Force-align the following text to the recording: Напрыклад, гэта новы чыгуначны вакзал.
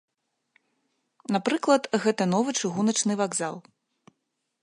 Напрыклад, 1.35 1.83
гэта 2.07 2.23
новы 2.33 2.49
чыгуначны 2.61 3.13
вакзал. 3.23 3.55